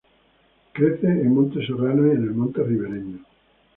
[0.73, 3.19] Crece en monte serrano y en el monte ribereño.